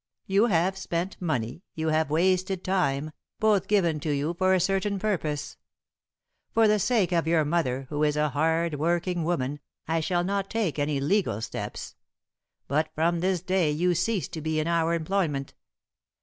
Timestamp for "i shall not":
9.87-10.49